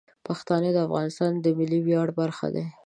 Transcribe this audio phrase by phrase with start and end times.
[0.25, 2.65] پښتانه د افغانستان د ملي ویاړ برخه دي.